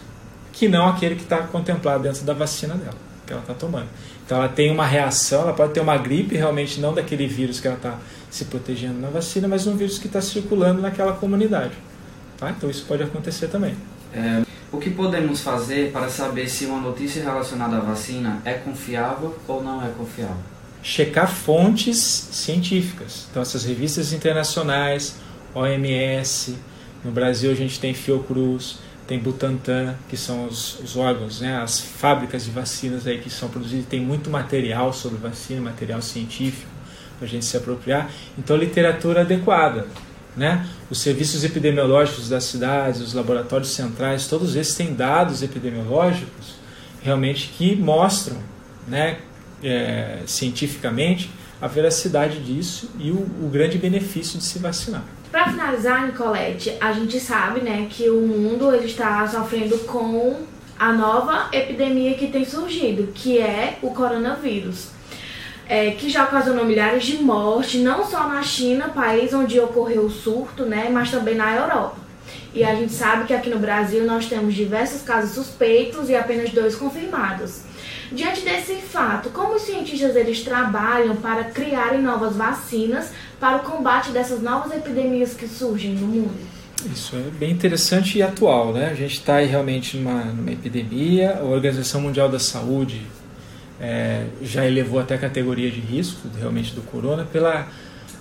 que 0.51 0.67
não 0.67 0.87
aquele 0.87 1.15
que 1.15 1.23
está 1.23 1.37
contemplado 1.37 2.03
dentro 2.03 2.23
da 2.23 2.33
vacina 2.33 2.75
dela, 2.75 2.97
que 3.25 3.33
ela 3.33 3.41
está 3.41 3.53
tomando. 3.53 3.87
Então 4.23 4.37
ela 4.37 4.49
tem 4.49 4.69
uma 4.69 4.85
reação, 4.85 5.41
ela 5.41 5.53
pode 5.53 5.73
ter 5.73 5.79
uma 5.79 5.97
gripe 5.97 6.35
realmente 6.35 6.79
não 6.79 6.93
daquele 6.93 7.25
vírus 7.25 7.59
que 7.59 7.67
ela 7.67 7.77
está 7.77 7.97
se 8.29 8.45
protegendo 8.45 8.99
na 8.99 9.09
vacina, 9.09 9.47
mas 9.47 9.65
um 9.65 9.75
vírus 9.75 9.97
que 9.97 10.07
está 10.07 10.21
circulando 10.21 10.81
naquela 10.81 11.13
comunidade. 11.13 11.73
Tá? 12.37 12.51
Então 12.51 12.69
isso 12.69 12.85
pode 12.87 13.01
acontecer 13.01 13.47
também. 13.47 13.75
É, 14.13 14.43
o 14.71 14.77
que 14.77 14.91
podemos 14.91 15.41
fazer 15.41 15.91
para 15.91 16.07
saber 16.07 16.47
se 16.47 16.65
uma 16.65 16.79
notícia 16.79 17.23
relacionada 17.23 17.77
à 17.77 17.79
vacina 17.79 18.41
é 18.45 18.53
confiável 18.53 19.35
ou 19.47 19.63
não 19.63 19.83
é 19.83 19.89
confiável? 19.97 20.52
Checar 20.83 21.31
fontes 21.31 21.97
científicas. 21.97 23.27
Então, 23.31 23.41
essas 23.41 23.63
revistas 23.63 24.11
internacionais, 24.11 25.15
OMS, 25.55 26.55
no 27.03 27.11
Brasil 27.11 27.51
a 27.51 27.55
gente 27.55 27.79
tem 27.79 27.93
Fiocruz, 27.93 28.79
tem 29.07 29.17
Butantan, 29.17 29.95
que 30.09 30.17
são 30.17 30.45
os, 30.45 30.79
os 30.79 30.95
órgãos, 30.95 31.41
né, 31.41 31.57
as 31.61 31.79
fábricas 31.79 32.45
de 32.45 32.51
vacinas 32.51 33.07
aí 33.07 33.19
que 33.19 33.29
são 33.29 33.49
produzidas, 33.49 33.85
tem 33.85 34.01
muito 34.01 34.29
material 34.29 34.93
sobre 34.93 35.17
vacina, 35.17 35.61
material 35.61 36.01
científico 36.01 36.71
para 37.17 37.27
a 37.27 37.29
gente 37.29 37.45
se 37.45 37.55
apropriar. 37.55 38.09
Então, 38.37 38.55
literatura 38.57 39.21
adequada. 39.21 39.87
Né? 40.35 40.67
Os 40.89 40.99
serviços 40.99 41.43
epidemiológicos 41.43 42.27
das 42.27 42.45
cidades, 42.45 42.99
os 43.01 43.13
laboratórios 43.13 43.69
centrais, 43.69 44.27
todos 44.27 44.55
esses 44.55 44.75
têm 44.75 44.93
dados 44.93 45.43
epidemiológicos 45.43 46.55
realmente 47.03 47.53
que 47.55 47.75
mostram 47.75 48.37
né, 48.87 49.19
é, 49.63 50.19
cientificamente 50.25 51.31
a 51.61 51.67
veracidade 51.67 52.39
disso 52.41 52.91
e 52.99 53.09
o, 53.09 53.15
o, 53.15 53.49
grande 53.49 53.77
benefício 53.77 54.37
de 54.37 54.43
se 54.43 54.59
vacinar. 54.59 55.03
Para 55.31 55.49
finalizar, 55.49 56.05
Nicolette, 56.05 56.75
a 56.79 56.91
gente 56.91 57.19
sabe, 57.19 57.61
né, 57.61 57.87
que 57.89 58.09
o 58.09 58.21
mundo 58.21 58.73
ele 58.75 58.85
está 58.85 59.25
sofrendo 59.27 59.77
com 59.79 60.41
a 60.77 60.91
nova 60.91 61.47
epidemia 61.53 62.15
que 62.15 62.27
tem 62.27 62.43
surgido, 62.43 63.07
que 63.13 63.39
é 63.39 63.77
o 63.81 63.91
coronavírus. 63.91 64.89
É, 65.65 65.91
que 65.91 66.09
já 66.09 66.25
ocasionou 66.25 66.65
milhares 66.65 67.05
de 67.05 67.23
mortes, 67.23 67.81
não 67.81 68.05
só 68.05 68.27
na 68.27 68.43
China, 68.43 68.89
país 68.89 69.33
onde 69.33 69.57
ocorreu 69.59 70.03
o 70.03 70.11
surto, 70.11 70.65
né, 70.65 70.89
mas 70.91 71.09
também 71.09 71.35
na 71.35 71.55
Europa. 71.55 71.95
E 72.53 72.63
a 72.63 72.75
gente 72.75 72.91
sabe 72.91 73.25
que 73.25 73.33
aqui 73.33 73.49
no 73.49 73.57
Brasil 73.57 74.05
nós 74.05 74.25
temos 74.25 74.53
diversos 74.53 75.01
casos 75.01 75.31
suspeitos 75.31 76.09
e 76.09 76.15
apenas 76.15 76.51
dois 76.51 76.75
confirmados. 76.75 77.61
Diante 78.13 78.41
desse 78.41 78.75
fato, 78.75 79.29
como 79.31 79.55
os 79.55 79.63
cientistas 79.63 80.15
eles 80.15 80.43
trabalham 80.43 81.15
para 81.15 81.45
criarem 81.45 82.01
novas 82.01 82.35
vacinas 82.35 83.11
para 83.39 83.57
o 83.57 83.59
combate 83.61 84.11
dessas 84.11 84.41
novas 84.41 84.71
epidemias 84.71 85.33
que 85.33 85.47
surgem 85.47 85.95
no 85.95 86.07
mundo? 86.07 86.53
Isso 86.85 87.15
é 87.15 87.31
bem 87.31 87.51
interessante 87.51 88.17
e 88.17 88.21
atual, 88.21 88.73
né? 88.73 88.89
A 88.89 88.93
gente 88.93 89.13
está 89.13 89.39
realmente 89.39 89.97
numa, 89.97 90.25
numa 90.25 90.51
epidemia. 90.51 91.39
A 91.39 91.43
Organização 91.43 92.01
Mundial 92.01 92.29
da 92.29 92.39
Saúde 92.39 93.01
é, 93.79 94.25
já 94.41 94.65
elevou 94.65 94.99
até 94.99 95.15
a 95.15 95.17
categoria 95.17 95.71
de 95.71 95.79
risco, 95.79 96.27
realmente, 96.37 96.73
do 96.73 96.81
corona, 96.81 97.25
pela 97.25 97.67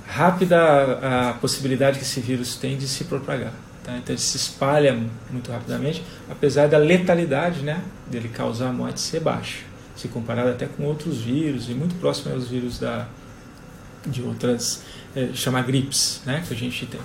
rápida 0.07 0.59
a 1.03 1.33
possibilidade 1.35 1.99
que 1.99 2.05
esse 2.05 2.21
vírus 2.21 2.57
tem 2.57 2.77
de 2.77 2.87
se 2.87 3.05
propagar. 3.05 3.53
Tá? 3.83 3.97
Então 3.97 4.15
ele 4.15 4.23
se 4.23 4.37
espalha 4.37 4.97
muito 5.31 5.51
rapidamente, 5.51 6.03
apesar 6.31 6.69
da 6.69 6.79
letalidade 6.79 7.63
né, 7.63 7.81
dele 8.07 8.29
causar 8.29 8.73
morte 8.73 9.01
ser 9.01 9.21
baixa, 9.21 9.59
se 9.97 10.09
comparado 10.09 10.51
até 10.51 10.67
com 10.67 10.85
outros 10.85 11.21
vírus 11.21 11.69
e 11.69 11.75
muito 11.75 11.95
próximo 11.97 12.35
aos 12.35 12.49
vírus 12.49 12.79
da, 12.79 13.07
de 14.07 14.23
outras, 14.23 14.83
é, 15.15 15.29
chama 15.35 15.63
gripes, 15.63 16.23
né, 16.25 16.43
que 16.47 16.53
a 16.53 16.57
gente 16.57 16.87
tem. 16.87 17.01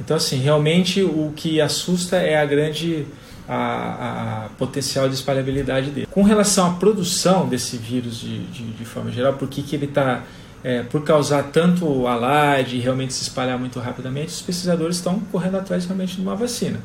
Então 0.00 0.16
assim, 0.16 0.38
realmente 0.38 1.02
o 1.02 1.32
que 1.36 1.60
assusta 1.60 2.16
é 2.16 2.36
a 2.36 2.44
grande 2.44 3.06
a, 3.48 4.46
a, 4.46 4.48
potencial 4.58 5.08
de 5.08 5.14
espalhabilidade 5.14 5.90
dele. 5.90 6.08
Com 6.10 6.22
relação 6.22 6.70
à 6.70 6.74
produção 6.74 7.48
desse 7.48 7.76
vírus 7.76 8.18
de, 8.18 8.38
de, 8.46 8.64
de 8.72 8.84
forma 8.84 9.10
geral, 9.10 9.34
por 9.34 9.48
que, 9.48 9.62
que 9.62 9.76
ele 9.76 9.86
está 9.86 10.22
é, 10.64 10.82
por 10.82 11.04
causar 11.04 11.42
tanto 11.44 12.06
alarde 12.06 12.76
e 12.76 12.80
realmente 12.80 13.12
se 13.12 13.22
espalhar 13.22 13.58
muito 13.58 13.78
rapidamente, 13.78 14.28
os 14.28 14.40
pesquisadores 14.40 14.96
estão 14.96 15.20
correndo 15.30 15.58
atrás 15.58 15.84
realmente 15.84 16.16
de 16.16 16.22
uma 16.22 16.34
vacina. 16.34 16.80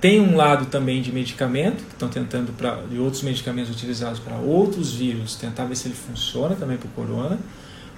Tem 0.00 0.20
um 0.20 0.36
lado 0.36 0.66
também 0.66 1.00
de 1.00 1.10
medicamento, 1.10 1.82
que 1.84 1.92
estão 1.92 2.08
tentando, 2.08 2.52
pra, 2.52 2.82
de 2.82 2.98
outros 2.98 3.22
medicamentos 3.22 3.70
utilizados 3.70 4.18
para 4.18 4.36
outros 4.36 4.94
vírus, 4.94 5.36
tentar 5.36 5.64
ver 5.64 5.76
se 5.76 5.88
ele 5.88 5.94
funciona 5.94 6.54
também 6.54 6.76
para 6.76 6.86
o 6.86 6.90
corona, 6.90 7.38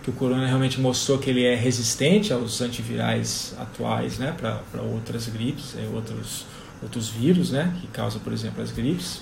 que 0.03 0.11
o 0.11 0.13
corona 0.13 0.47
realmente 0.47 0.81
mostrou 0.81 1.19
que 1.19 1.29
ele 1.29 1.45
é 1.45 1.57
resistente 1.57 2.33
aos 2.33 2.61
antivirais 2.61 3.55
atuais, 3.59 4.19
né, 4.19 4.35
para 4.39 4.83
outras 4.83 5.27
gripes, 5.29 5.75
é, 5.77 5.89
outros, 5.93 6.47
outros 6.81 7.09
vírus, 7.09 7.51
né, 7.51 7.75
que 7.81 7.89
causam, 7.89 8.21
por 8.21 8.33
exemplo, 8.33 8.63
as 8.63 8.71
gripes. 8.71 9.21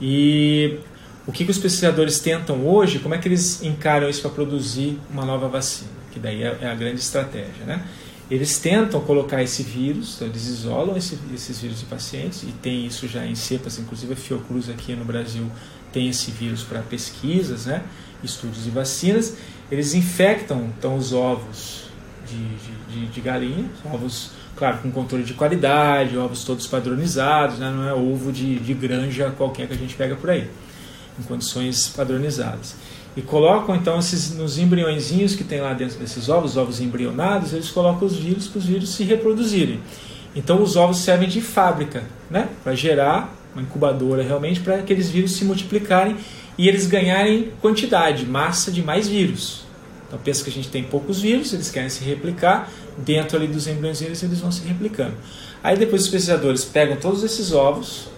E 0.00 0.78
o 1.26 1.32
que, 1.32 1.44
que 1.44 1.50
os 1.50 1.58
pesquisadores 1.58 2.20
tentam 2.20 2.66
hoje, 2.66 3.00
como 3.00 3.14
é 3.14 3.18
que 3.18 3.26
eles 3.26 3.62
encaram 3.62 4.08
isso 4.08 4.22
para 4.22 4.30
produzir 4.30 4.98
uma 5.10 5.24
nova 5.24 5.48
vacina? 5.48 5.90
Que 6.12 6.18
daí 6.18 6.42
é, 6.42 6.58
é 6.62 6.70
a 6.70 6.74
grande 6.74 7.00
estratégia, 7.00 7.64
né? 7.66 7.84
Eles 8.30 8.58
tentam 8.58 9.00
colocar 9.00 9.42
esse 9.42 9.62
vírus, 9.62 10.14
então 10.14 10.28
eles 10.28 10.46
isolam 10.46 10.96
esse, 10.96 11.18
esses 11.34 11.60
vírus 11.60 11.80
de 11.80 11.86
pacientes, 11.86 12.44
e 12.44 12.52
tem 12.52 12.86
isso 12.86 13.08
já 13.08 13.26
em 13.26 13.34
cepas, 13.34 13.78
inclusive 13.78 14.12
a 14.12 14.16
Fiocruz 14.16 14.70
aqui 14.70 14.94
no 14.94 15.04
Brasil 15.04 15.50
tem 15.92 16.08
esse 16.08 16.30
vírus 16.30 16.62
para 16.62 16.80
pesquisas, 16.80 17.66
né? 17.66 17.82
estudos 18.22 18.64
de 18.64 18.70
vacinas. 18.70 19.36
Eles 19.70 19.94
infectam 19.94 20.70
então 20.78 20.96
os 20.96 21.12
ovos 21.12 21.84
de, 22.28 22.94
de, 22.94 23.06
de 23.06 23.20
galinha, 23.20 23.68
ovos, 23.84 24.30
claro, 24.56 24.78
com 24.78 24.90
controle 24.92 25.24
de 25.24 25.34
qualidade, 25.34 26.16
ovos 26.16 26.44
todos 26.44 26.66
padronizados, 26.66 27.58
né? 27.58 27.70
não 27.70 27.88
é 27.88 27.94
ovo 27.94 28.30
de, 28.30 28.60
de 28.60 28.74
granja 28.74 29.32
qualquer 29.36 29.66
que 29.66 29.74
a 29.74 29.76
gente 29.76 29.96
pega 29.96 30.14
por 30.14 30.30
aí 30.30 30.48
em 31.18 31.22
condições 31.22 31.88
padronizadas. 31.88 32.76
E 33.16 33.22
colocam 33.22 33.74
então 33.74 33.98
esses, 33.98 34.36
nos 34.36 34.58
embriõezinhos 34.58 35.34
que 35.34 35.42
tem 35.42 35.60
lá 35.60 35.72
dentro 35.72 35.98
desses 35.98 36.28
ovos, 36.28 36.56
ovos 36.56 36.80
embrionados, 36.80 37.52
eles 37.52 37.70
colocam 37.70 38.06
os 38.06 38.16
vírus 38.16 38.46
para 38.46 38.58
os 38.58 38.66
vírus 38.66 38.90
se 38.90 39.02
reproduzirem. 39.02 39.80
Então 40.34 40.62
os 40.62 40.76
ovos 40.76 40.98
servem 40.98 41.28
de 41.28 41.40
fábrica, 41.40 42.04
né? 42.30 42.48
para 42.62 42.74
gerar 42.74 43.34
uma 43.52 43.62
incubadora 43.62 44.22
realmente 44.22 44.60
para 44.60 44.76
aqueles 44.76 45.10
vírus 45.10 45.32
se 45.32 45.44
multiplicarem 45.44 46.16
e 46.56 46.68
eles 46.68 46.86
ganharem 46.86 47.50
quantidade, 47.60 48.24
massa 48.26 48.70
de 48.70 48.82
mais 48.82 49.08
vírus. 49.08 49.64
Então 50.06 50.18
pensa 50.22 50.42
que 50.44 50.50
a 50.50 50.52
gente 50.52 50.68
tem 50.68 50.82
poucos 50.82 51.20
vírus, 51.20 51.52
eles 51.52 51.70
querem 51.70 51.88
se 51.88 52.04
replicar, 52.04 52.70
dentro 52.98 53.36
ali 53.36 53.46
dos 53.46 53.66
embriõezinhos 53.66 54.22
eles 54.22 54.40
vão 54.40 54.52
se 54.52 54.66
replicando. 54.66 55.14
Aí 55.62 55.76
depois 55.76 56.02
os 56.02 56.08
pesquisadores 56.08 56.64
pegam 56.64 56.96
todos 56.96 57.22
esses 57.22 57.52
ovos, 57.52 58.08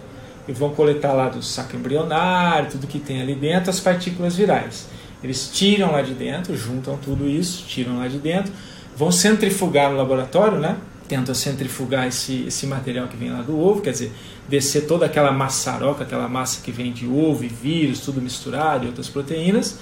e 0.47 0.51
vão 0.51 0.71
coletar 0.71 1.13
lá 1.13 1.29
do 1.29 1.41
saco 1.41 1.75
embrionário, 1.75 2.71
tudo 2.71 2.87
que 2.87 2.99
tem 2.99 3.21
ali 3.21 3.35
dentro, 3.35 3.69
as 3.69 3.79
partículas 3.79 4.35
virais. 4.35 4.87
Eles 5.23 5.49
tiram 5.53 5.91
lá 5.91 6.01
de 6.01 6.13
dentro, 6.13 6.55
juntam 6.57 6.97
tudo 6.97 7.29
isso, 7.29 7.65
tiram 7.65 7.97
lá 7.97 8.07
de 8.07 8.17
dentro, 8.17 8.51
vão 8.95 9.11
centrifugar 9.11 9.89
no 9.89 9.97
laboratório, 9.97 10.59
né? 10.59 10.75
Tentam 11.07 11.33
centrifugar 11.33 12.07
esse, 12.07 12.45
esse 12.47 12.67
material 12.67 13.07
que 13.07 13.15
vem 13.15 13.31
lá 13.31 13.41
do 13.41 13.57
ovo, 13.57 13.81
quer 13.81 13.91
dizer, 13.91 14.11
descer 14.49 14.85
toda 14.85 15.05
aquela 15.05 15.31
maçaroca, 15.31 16.03
aquela 16.03 16.27
massa 16.27 16.61
que 16.61 16.71
vem 16.71 16.91
de 16.91 17.07
ovo 17.07 17.43
e 17.43 17.47
vírus, 17.47 18.01
tudo 18.01 18.21
misturado 18.21 18.85
e 18.85 18.87
outras 18.87 19.07
proteínas, 19.07 19.79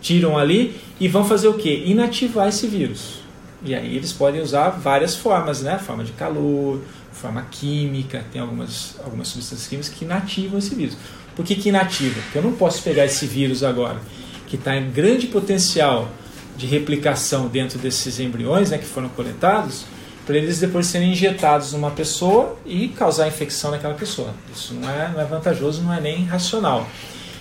tiram 0.00 0.38
ali 0.38 0.78
e 1.00 1.08
vão 1.08 1.24
fazer 1.24 1.48
o 1.48 1.54
que? 1.54 1.84
Inativar 1.86 2.48
esse 2.48 2.66
vírus. 2.66 3.25
E 3.66 3.74
aí 3.74 3.96
eles 3.96 4.12
podem 4.12 4.40
usar 4.40 4.70
várias 4.70 5.16
formas, 5.16 5.60
né? 5.60 5.76
Forma 5.76 6.04
de 6.04 6.12
calor, 6.12 6.80
forma 7.12 7.42
química, 7.50 8.24
tem 8.32 8.40
algumas, 8.40 8.94
algumas 9.02 9.26
substâncias 9.28 9.66
químicas 9.66 9.88
que 9.88 10.04
inativam 10.04 10.58
esse 10.58 10.74
vírus. 10.74 10.96
Por 11.34 11.44
que, 11.44 11.56
que 11.56 11.68
inativa? 11.68 12.20
Porque 12.22 12.38
eu 12.38 12.42
não 12.42 12.52
posso 12.52 12.80
pegar 12.82 13.04
esse 13.04 13.26
vírus 13.26 13.64
agora, 13.64 14.00
que 14.46 14.56
está 14.56 14.76
em 14.76 14.90
grande 14.90 15.26
potencial 15.26 16.08
de 16.56 16.66
replicação 16.66 17.48
dentro 17.48 17.78
desses 17.78 18.20
embriões 18.20 18.70
né, 18.70 18.78
que 18.78 18.86
foram 18.86 19.08
coletados, 19.08 19.84
para 20.24 20.36
eles 20.36 20.58
depois 20.58 20.86
serem 20.86 21.12
injetados 21.12 21.72
numa 21.72 21.90
pessoa 21.90 22.56
e 22.64 22.88
causar 22.88 23.28
infecção 23.28 23.70
naquela 23.70 23.94
pessoa. 23.94 24.32
Isso 24.54 24.74
não 24.74 24.88
é, 24.88 25.08
não 25.08 25.20
é 25.20 25.24
vantajoso, 25.24 25.82
não 25.82 25.92
é 25.92 26.00
nem 26.00 26.24
racional. 26.24 26.88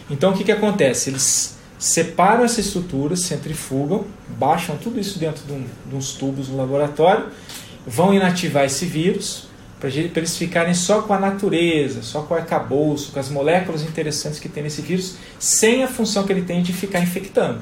Então 0.10 0.32
o 0.32 0.34
que, 0.38 0.44
que 0.44 0.51
acontece? 0.51 1.10
Eles 1.10 1.55
separam 1.86 2.44
essa 2.44 2.60
estrutura, 2.60 3.15
centrifugam, 3.15 4.06
baixam 4.39 4.75
tudo 4.75 5.00
isso 5.00 5.20
dentro 5.20 5.46
de, 5.46 5.54
um, 5.54 5.63
de 5.86 5.96
uns 5.96 6.13
tubos 6.13 6.50
no 6.50 6.58
laboratório, 6.58 7.27
vão 7.86 8.12
inativar 8.12 8.65
esse 8.65 8.88
vírus, 8.88 9.48
para 9.80 9.89
eles 9.89 10.36
ficarem 10.36 10.74
só 10.74 11.04
com 11.04 11.13
a 11.13 11.20
natureza, 11.20 12.01
só 12.01 12.24
com 12.24 12.34
o 12.34 12.38
arcabouço, 12.38 13.12
com 13.12 13.20
as 13.20 13.30
moléculas 13.30 13.84
interessantes 13.84 14.39
que 14.39 14.50
tem 14.50 14.63
nesse 14.63 14.82
vírus, 14.82 15.18
sem 15.38 15.84
a 15.84 15.88
função 15.88 16.24
que 16.24 16.34
ele 16.34 16.42
tem 16.42 16.63
de 16.63 16.74
ficar 16.74 17.01
infectando, 17.01 17.62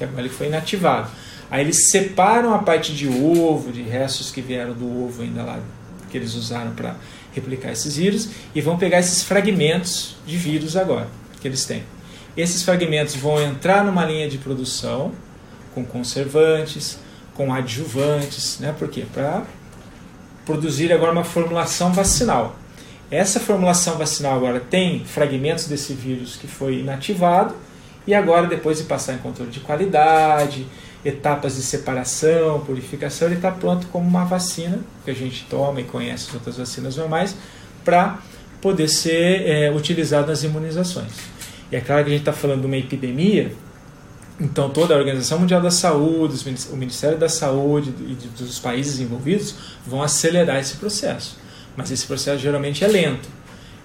agora 0.00 0.22
ele 0.22 0.28
foi 0.28 0.48
inativado. 0.48 1.08
Aí 1.48 1.60
eles 1.60 1.88
separam 1.88 2.52
a 2.52 2.58
parte 2.58 2.92
de 2.92 3.06
ovo, 3.06 3.70
de 3.70 3.82
restos 3.82 4.32
que 4.32 4.40
vieram 4.40 4.72
do 4.72 5.04
ovo 5.04 5.22
ainda 5.22 5.44
lá, 5.44 5.60
que 6.10 6.16
eles 6.16 6.34
usaram 6.34 6.72
para 6.72 6.96
replicar 7.32 7.70
esses 7.70 7.96
vírus, 7.96 8.28
e 8.52 8.60
vão 8.60 8.76
pegar 8.76 8.98
esses 8.98 9.22
fragmentos 9.22 10.16
de 10.26 10.36
vírus 10.36 10.76
agora, 10.76 11.06
que 11.40 11.46
eles 11.46 11.64
têm. 11.64 11.84
Esses 12.36 12.62
fragmentos 12.62 13.14
vão 13.14 13.40
entrar 13.40 13.84
numa 13.84 14.04
linha 14.04 14.28
de 14.28 14.38
produção 14.38 15.12
com 15.74 15.84
conservantes, 15.84 16.98
com 17.34 17.52
adjuvantes, 17.52 18.58
né? 18.58 18.74
Por 18.78 18.88
quê? 18.88 19.04
Para 19.12 19.42
produzir 20.44 20.92
agora 20.92 21.12
uma 21.12 21.24
formulação 21.24 21.92
vacinal. 21.92 22.56
Essa 23.10 23.38
formulação 23.38 23.98
vacinal 23.98 24.36
agora 24.36 24.58
tem 24.60 25.04
fragmentos 25.04 25.66
desse 25.66 25.92
vírus 25.92 26.36
que 26.36 26.46
foi 26.46 26.78
inativado 26.80 27.54
e 28.06 28.14
agora 28.14 28.46
depois 28.46 28.78
de 28.78 28.84
passar 28.84 29.14
em 29.14 29.18
controle 29.18 29.50
de 29.50 29.60
qualidade, 29.60 30.66
etapas 31.04 31.56
de 31.56 31.62
separação, 31.62 32.60
purificação, 32.60 33.28
ele 33.28 33.36
está 33.36 33.50
pronto 33.50 33.86
como 33.88 34.08
uma 34.08 34.24
vacina 34.24 34.78
que 35.04 35.10
a 35.10 35.14
gente 35.14 35.44
toma 35.50 35.80
e 35.80 35.84
conhece 35.84 36.28
as 36.28 36.34
outras 36.34 36.56
vacinas 36.56 36.96
normais 36.96 37.36
para 37.84 38.18
poder 38.60 38.88
ser 38.88 39.42
é, 39.46 39.70
utilizado 39.70 40.28
nas 40.28 40.42
imunizações. 40.42 41.31
E 41.72 41.76
é 41.76 41.80
claro 41.80 42.04
que 42.04 42.10
a 42.10 42.12
gente 42.12 42.22
está 42.22 42.32
falando 42.32 42.60
de 42.60 42.66
uma 42.66 42.76
epidemia 42.76 43.50
então, 44.42 44.70
toda 44.70 44.94
a 44.94 44.98
Organização 44.98 45.38
Mundial 45.38 45.60
da 45.60 45.70
Saúde, 45.70 46.34
o 46.72 46.76
Ministério 46.76 47.16
da 47.16 47.28
Saúde 47.28 47.94
e 48.00 48.14
dos 48.36 48.58
países 48.58 48.98
envolvidos 48.98 49.54
vão 49.86 50.02
acelerar 50.02 50.58
esse 50.58 50.76
processo. 50.78 51.38
Mas 51.76 51.92
esse 51.92 52.04
processo 52.06 52.42
geralmente 52.42 52.82
é 52.82 52.88
lento. 52.88 53.28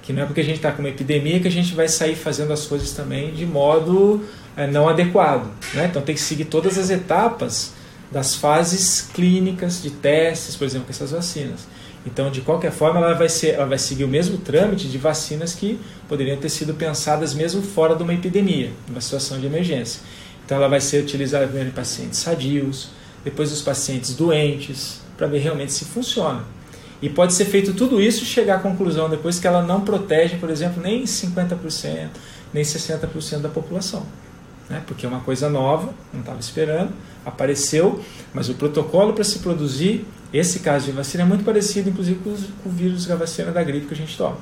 Que 0.02 0.12
não 0.12 0.24
é 0.24 0.26
porque 0.26 0.42
a 0.42 0.44
gente 0.44 0.56
está 0.56 0.72
com 0.72 0.80
uma 0.80 0.90
epidemia 0.90 1.40
que 1.40 1.48
a 1.48 1.52
gente 1.52 1.76
vai 1.76 1.88
sair 1.88 2.16
fazendo 2.16 2.52
as 2.54 2.66
coisas 2.66 2.92
também 2.92 3.34
de 3.34 3.46
modo 3.46 4.26
é, 4.56 4.66
não 4.66 4.90
adequado. 4.90 5.48
Né? 5.76 5.86
Então, 5.86 6.02
tem 6.02 6.16
que 6.16 6.22
seguir 6.22 6.46
todas 6.46 6.78
as 6.78 6.90
etapas 6.90 7.74
das 8.12 8.34
fases 8.34 9.02
clínicas 9.14 9.82
de 9.82 9.92
testes, 9.92 10.56
por 10.56 10.66
exemplo, 10.66 10.88
com 10.88 10.92
essas 10.92 11.12
vacinas. 11.12 11.68
Então, 12.08 12.32
de 12.32 12.40
qualquer 12.40 12.72
forma, 12.72 13.02
ela 13.02 13.14
vai, 13.14 13.28
ser, 13.28 13.56
ela 13.56 13.66
vai 13.66 13.78
seguir 13.78 14.06
o 14.06 14.08
mesmo 14.08 14.38
trâmite 14.38 14.88
de 14.88 14.98
vacinas 14.98 15.54
que 15.54 15.78
poderiam 16.08 16.38
ter 16.38 16.48
sido 16.48 16.74
pensadas 16.74 17.34
mesmo 17.34 17.62
fora 17.62 17.96
de 17.96 18.02
uma 18.02 18.14
epidemia, 18.14 18.72
uma 18.90 19.02
situação 19.02 19.38
de 19.42 19.46
emergência. 19.46 20.02
Então 20.46 20.58
ela 20.58 20.70
vai 20.70 20.80
ser 20.80 21.04
utilizada 21.04 21.44
primeiro 21.46 21.70
em 21.70 21.74
pacientes 21.74 22.20
sadios, 22.20 22.92
depois 23.26 23.52
os 23.52 23.62
pacientes 23.62 24.16
doentes, 24.16 25.02
para 25.18 25.28
ver 25.28 25.40
realmente 25.40 25.74
se 25.74 25.84
funciona. 25.84 26.46
E 27.02 27.10
pode 27.10 27.34
ser 27.34 27.44
feito 27.44 27.74
tudo 27.74 28.02
isso 28.02 28.24
e 28.24 28.26
chegar 28.26 28.56
à 28.56 28.60
conclusão 28.60 29.10
depois 29.10 29.38
que 29.38 29.46
ela 29.46 29.62
não 29.62 29.82
protege, 29.82 30.38
por 30.38 30.50
exemplo, 30.50 30.82
nem 30.82 31.04
50%, 31.04 32.08
nem 32.54 32.64
60% 32.64 33.40
da 33.40 33.50
população. 33.50 34.06
Né? 34.70 34.82
Porque 34.88 35.06
é 35.06 35.10
uma 35.10 35.20
coisa 35.20 35.50
nova, 35.50 35.94
não 36.14 36.22
estava 36.22 36.40
esperando, 36.40 36.94
apareceu, 37.26 38.02
mas 38.34 38.48
o 38.48 38.54
protocolo 38.54 39.12
para 39.12 39.26
se 39.26 39.40
produzir 39.40 40.06
esse 40.34 40.60
caso 40.60 40.86
de 40.86 40.92
vacina 40.92 41.24
é 41.24 41.26
muito 41.26 41.44
parecido, 41.44 41.90
inclusive, 41.90 42.20
com, 42.24 42.30
o 42.30 42.72
vírus 42.72 43.06
da 43.06 43.16
vacina 43.16 43.52
da 43.52 43.64
gripe 43.64 43.88
que 43.88 43.94
a 43.94 43.98
gente 43.98 44.18
toma. 44.18 44.38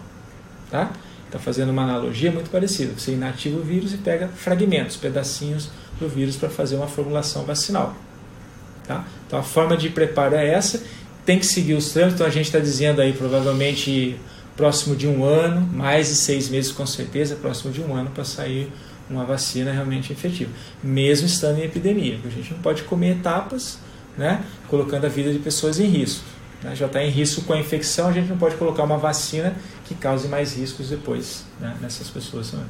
Tá? 0.71 0.91
Está 1.25 1.37
fazendo 1.37 1.69
uma 1.69 1.83
analogia 1.83 2.31
muito 2.31 2.49
parecida. 2.49 2.93
Você 2.97 3.11
inativa 3.11 3.59
o 3.59 3.63
vírus 3.63 3.93
e 3.93 3.97
pega 3.97 4.27
fragmentos, 4.27 4.97
pedacinhos 4.97 5.69
do 5.99 6.09
vírus 6.09 6.35
para 6.35 6.49
fazer 6.49 6.75
uma 6.75 6.87
formulação 6.87 7.43
vacinal. 7.43 7.95
Tá? 8.87 9.05
Então 9.27 9.39
a 9.39 9.43
forma 9.43 9.77
de 9.77 9.89
preparo 9.89 10.35
é 10.35 10.47
essa. 10.47 10.81
Tem 11.25 11.39
que 11.39 11.45
seguir 11.45 11.73
os 11.73 11.91
trâmites. 11.91 12.15
Então 12.15 12.27
a 12.27 12.31
gente 12.31 12.45
está 12.45 12.59
dizendo 12.59 13.01
aí 13.01 13.13
provavelmente 13.13 14.19
próximo 14.55 14.95
de 14.95 15.07
um 15.07 15.23
ano, 15.23 15.61
mais 15.61 16.07
de 16.07 16.15
seis 16.15 16.49
meses 16.49 16.71
com 16.71 16.85
certeza, 16.85 17.35
próximo 17.35 17.71
de 17.71 17.81
um 17.81 17.93
ano 17.93 18.09
para 18.11 18.23
sair 18.23 18.71
uma 19.09 19.25
vacina 19.25 19.71
realmente 19.71 20.11
efetiva, 20.11 20.51
mesmo 20.83 21.27
estando 21.27 21.59
em 21.59 21.63
epidemia. 21.63 22.19
A 22.25 22.29
gente 22.29 22.53
não 22.53 22.59
pode 22.59 22.83
comer 22.83 23.17
etapas, 23.17 23.77
né, 24.17 24.43
colocando 24.67 25.05
a 25.05 25.09
vida 25.09 25.31
de 25.31 25.39
pessoas 25.39 25.79
em 25.79 25.85
risco. 25.85 26.23
Né? 26.63 26.75
Já 26.75 26.85
está 26.87 27.03
em 27.03 27.09
risco 27.09 27.41
com 27.41 27.53
a 27.53 27.59
infecção, 27.59 28.09
a 28.09 28.11
gente 28.11 28.29
não 28.29 28.37
pode 28.37 28.55
colocar 28.55 28.83
uma 28.83 28.97
vacina 28.97 29.55
que 29.85 29.95
cause 29.95 30.27
mais 30.27 30.55
riscos 30.55 30.89
depois 30.89 31.45
né, 31.59 31.75
nessas 31.81 32.09
pessoas 32.09 32.51
também. 32.51 32.65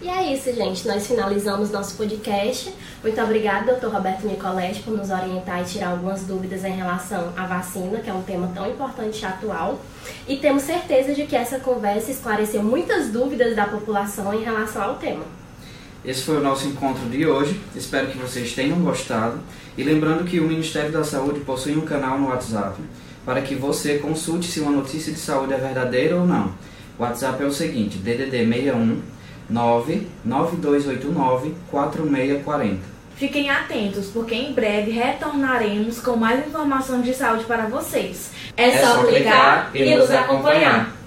E 0.00 0.08
é 0.08 0.32
isso, 0.32 0.52
gente. 0.52 0.86
Nós 0.86 1.08
finalizamos 1.08 1.72
nosso 1.72 1.96
podcast. 1.96 2.72
Muito 3.02 3.20
obrigada, 3.20 3.72
doutor 3.72 3.92
Roberto 3.92 4.28
Nicoletti, 4.28 4.80
por 4.82 4.96
nos 4.96 5.10
orientar 5.10 5.60
e 5.60 5.64
tirar 5.64 5.88
algumas 5.88 6.22
dúvidas 6.22 6.64
em 6.64 6.70
relação 6.70 7.32
à 7.36 7.46
vacina, 7.46 7.98
que 7.98 8.08
é 8.08 8.14
um 8.14 8.22
tema 8.22 8.48
tão 8.54 8.70
importante 8.70 9.20
e 9.20 9.26
atual. 9.26 9.80
E 10.28 10.36
temos 10.36 10.62
certeza 10.62 11.12
de 11.14 11.26
que 11.26 11.34
essa 11.34 11.58
conversa 11.58 12.12
esclareceu 12.12 12.62
muitas 12.62 13.10
dúvidas 13.10 13.56
da 13.56 13.66
população 13.66 14.32
em 14.32 14.44
relação 14.44 14.82
ao 14.82 14.94
tema. 14.96 15.24
Esse 16.04 16.22
foi 16.22 16.36
o 16.36 16.42
nosso 16.42 16.66
encontro 16.66 17.08
de 17.08 17.26
hoje. 17.26 17.60
Espero 17.74 18.06
que 18.06 18.18
vocês 18.18 18.52
tenham 18.52 18.78
gostado. 18.80 19.40
E 19.76 19.82
lembrando 19.82 20.24
que 20.24 20.40
o 20.40 20.44
Ministério 20.44 20.90
da 20.90 21.04
Saúde 21.04 21.40
possui 21.40 21.76
um 21.76 21.82
canal 21.82 22.18
no 22.18 22.28
WhatsApp 22.28 22.80
para 23.24 23.42
que 23.42 23.54
você 23.54 23.98
consulte 23.98 24.46
se 24.46 24.60
uma 24.60 24.70
notícia 24.70 25.12
de 25.12 25.18
saúde 25.18 25.52
é 25.52 25.58
verdadeira 25.58 26.16
ou 26.16 26.26
não. 26.26 26.52
O 26.98 27.02
WhatsApp 27.02 27.42
é 27.42 27.46
o 27.46 27.52
seguinte: 27.52 27.98
DDD 27.98 28.46
61 28.46 29.02
99289 29.50 31.54
4640. 31.70 32.98
Fiquem 33.16 33.50
atentos, 33.50 34.06
porque 34.06 34.34
em 34.34 34.52
breve 34.52 34.92
retornaremos 34.92 36.00
com 36.00 36.16
mais 36.16 36.46
informações 36.46 37.04
de 37.04 37.12
saúde 37.12 37.44
para 37.44 37.66
vocês. 37.66 38.30
É, 38.56 38.68
é 38.68 38.78
só, 38.78 38.94
só 38.94 39.06
clicar 39.06 39.70
e 39.74 39.94
nos 39.94 40.10
acompanhar. 40.10 40.97